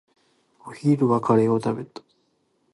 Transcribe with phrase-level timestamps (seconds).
[0.65, 2.01] お昼はカレーを食べた。